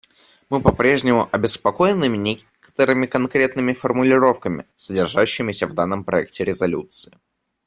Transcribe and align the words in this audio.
Мы 0.49 0.61
попрежнему 0.63 1.29
обеспокоены 1.31 2.05
некоторыми 2.07 3.05
конкретными 3.05 3.73
формулировками, 3.73 4.65
содержащимися 4.75 5.67
в 5.67 5.75
данном 5.75 6.03
проекте 6.05 6.43
резолюции. 6.43 7.11